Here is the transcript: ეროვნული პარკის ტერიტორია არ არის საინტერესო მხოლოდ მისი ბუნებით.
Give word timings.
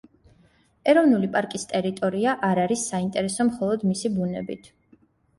ეროვნული 0.93 1.27
პარკის 1.33 1.65
ტერიტორია 1.73 2.33
არ 2.47 2.61
არის 2.61 2.85
საინტერესო 2.93 3.45
მხოლოდ 3.51 3.85
მისი 3.91 4.11
ბუნებით. 4.15 4.71